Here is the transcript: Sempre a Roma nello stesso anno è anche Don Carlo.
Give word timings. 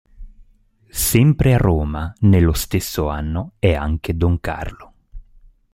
Sempre 0.89 1.53
a 1.53 1.57
Roma 1.57 2.11
nello 2.21 2.53
stesso 2.53 3.07
anno 3.07 3.51
è 3.59 3.75
anche 3.75 4.17
Don 4.17 4.39
Carlo. 4.41 4.93